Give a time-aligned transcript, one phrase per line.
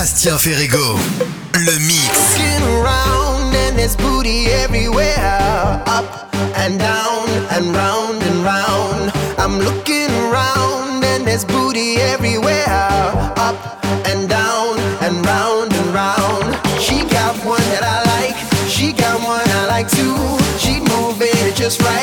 [0.00, 0.96] Bastien Ferrigo.
[1.54, 2.38] Le mix.
[2.62, 5.82] around and there's booty everywhere.
[5.86, 6.06] Up
[6.54, 9.10] and down and round and round.
[9.38, 12.68] I'm looking around and there's booty everywhere.
[13.48, 13.58] Up
[14.06, 16.46] and down and round and round.
[16.80, 18.36] She got one that I like.
[18.68, 20.14] She got one I like too.
[20.62, 21.97] She moving it just right.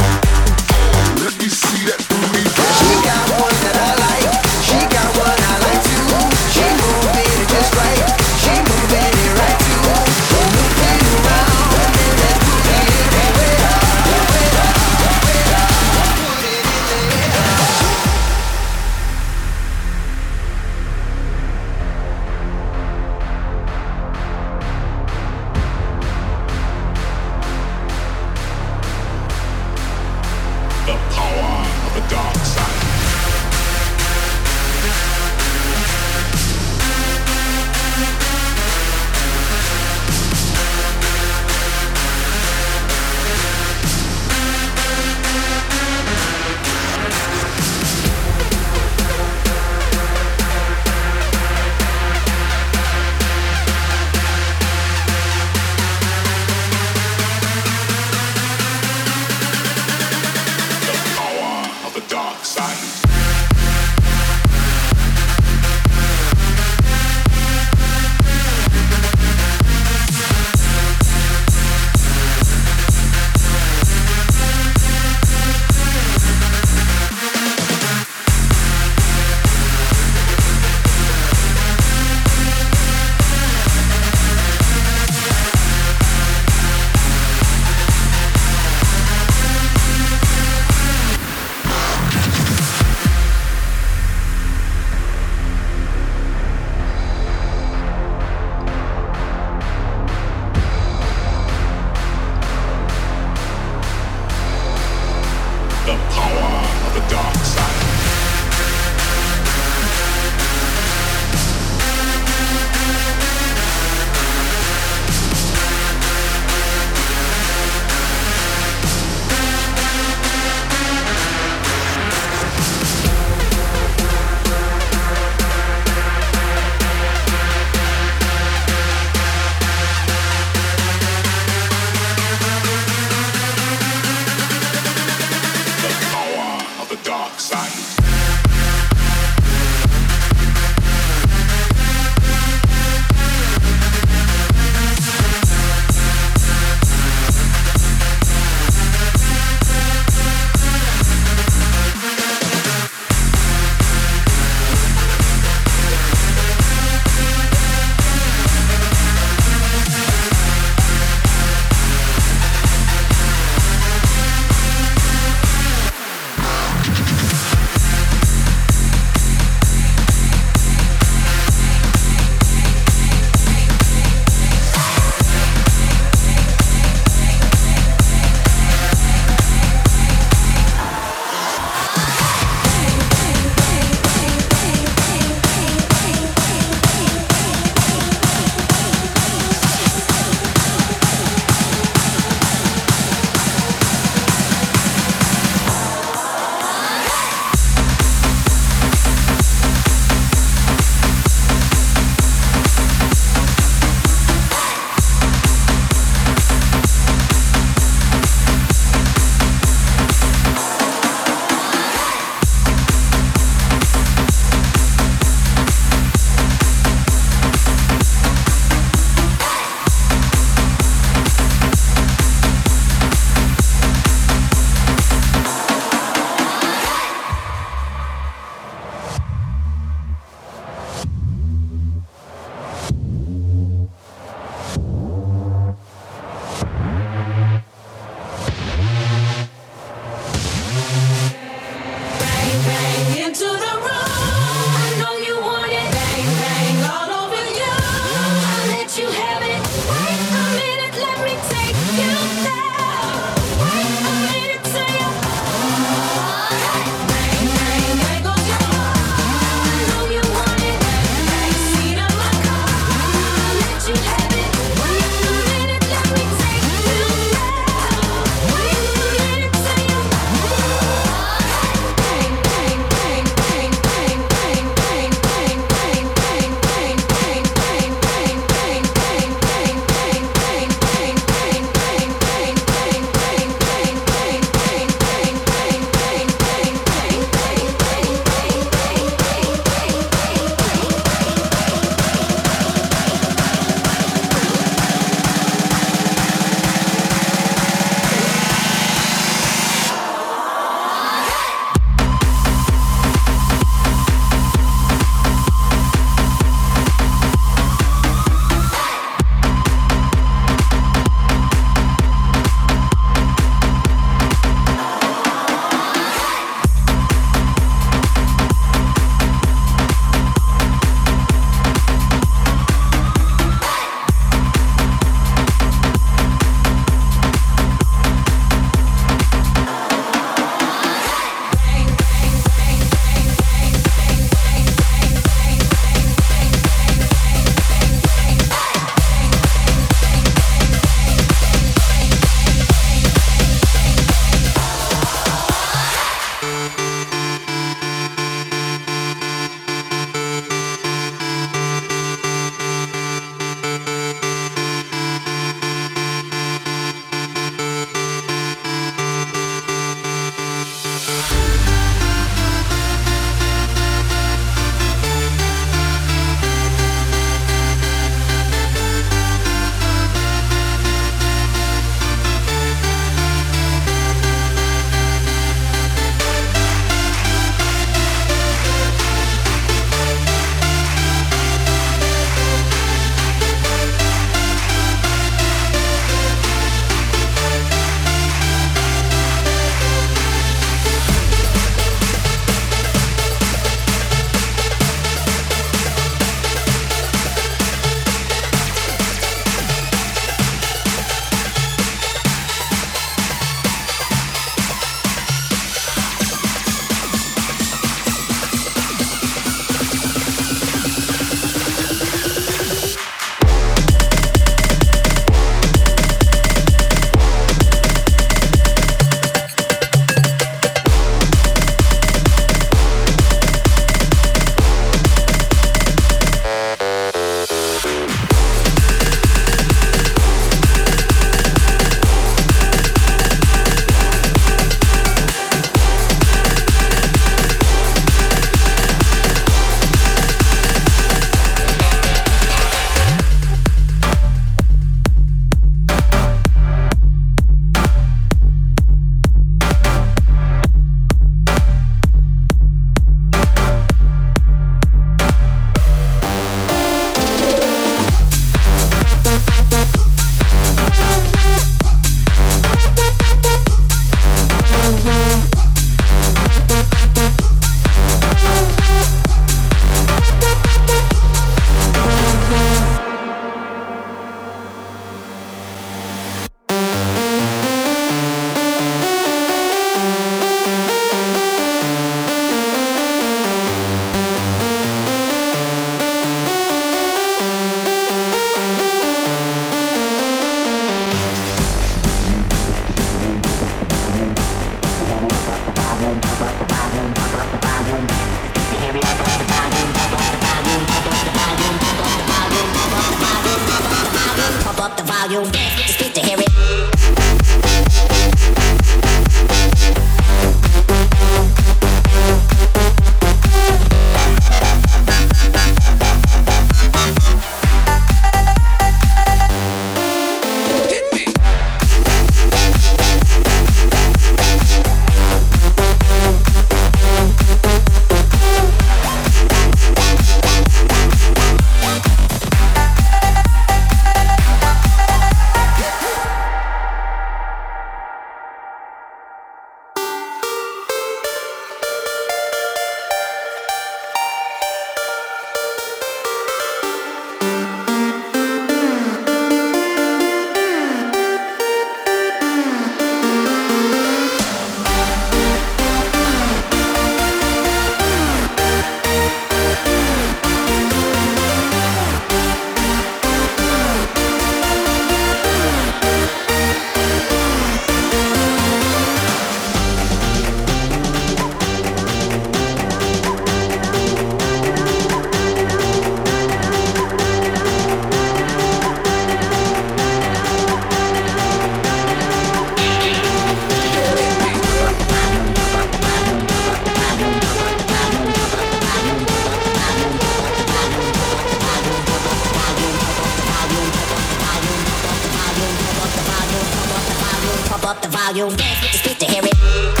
[599.21, 600.00] Thank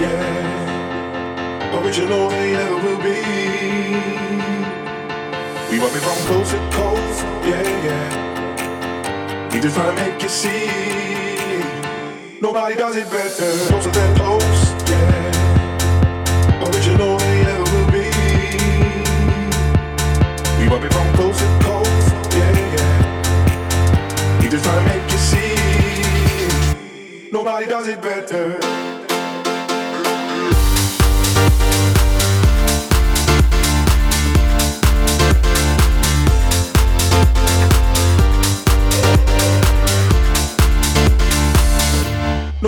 [0.00, 1.78] yeah.
[1.80, 3.20] Original they never will be.
[5.70, 9.50] We want me from coast to coast, yeah, yeah.
[9.52, 10.70] We just try to make you see.
[12.40, 16.62] Nobody does it better, closer than close, yeah.
[16.66, 18.08] Original they never will be.
[20.60, 24.40] We want me from coast to coast, yeah, yeah.
[24.40, 25.54] We just try to make you see.
[27.32, 28.83] Nobody does it better.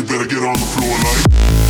[0.00, 1.69] you better get on the floor like.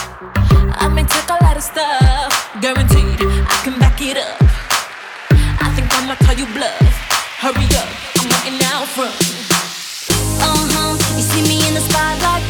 [0.91, 4.35] I may take a lot of stuff, guaranteed I can back it up.
[5.63, 6.83] I think I'ma call you bluff.
[7.39, 7.87] Hurry up,
[8.19, 9.15] I'm waiting out front.
[10.43, 12.43] Uh huh, you see me in the spotlight,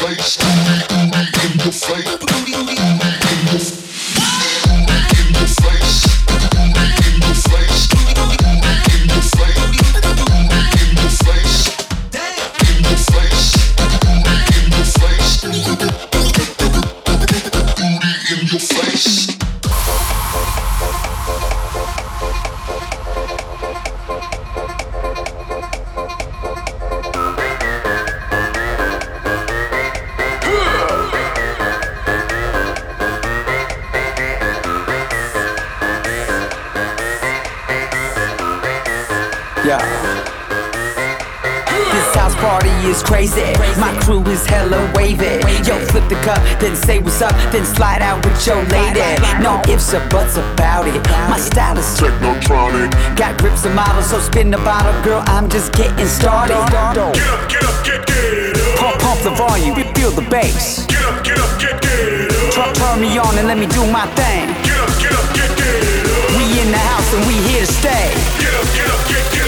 [0.00, 0.39] face.
[49.90, 51.02] Ifs or buts about it.
[51.28, 52.90] My style is Technotronic.
[53.16, 55.22] Got grips and models, so spin the bottle, girl.
[55.26, 56.54] I'm just getting started.
[56.54, 58.78] Get up, get up, get, get up.
[58.78, 60.86] Pump, pump the volume, feel the bass.
[60.86, 62.52] Get up, get up, get, get up.
[62.52, 64.46] Turn, turn me on and let me do my thing.
[64.64, 66.36] Get up, get up, get, get up.
[66.36, 68.14] We in the house and we here to stay.
[68.38, 69.39] Get up, get up, get, get up, get up,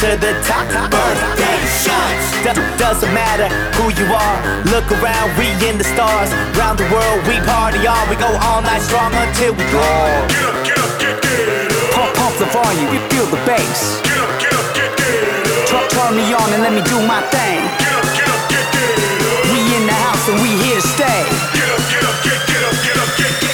[0.00, 0.64] to the top.
[0.88, 2.24] Birthday shots.
[2.40, 4.38] Do- doesn't matter who you are.
[4.72, 6.32] Look around, we in the stars.
[6.56, 8.08] Round the world, we party on.
[8.08, 9.84] We go all night strong until we draw.
[10.32, 11.92] get up, get up, get, get up.
[11.92, 14.00] Pump, pump the volume, feel the bass.
[14.00, 15.68] Get up, get up, get, get up.
[15.68, 17.60] Turn, turn me on and let me do my thing.
[17.76, 19.52] Get up, get up, get, get up.
[19.52, 21.20] We in the house and we here to stay.
[21.52, 23.49] Get up, get up, get, get up, get up, get, get